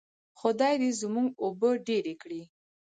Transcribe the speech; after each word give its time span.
خدای 0.39 0.75
دې 0.81 0.89
زموږ 1.01 1.27
اوبه 1.43 1.69
ډیرې 1.87 2.13
کړي. 2.21 2.41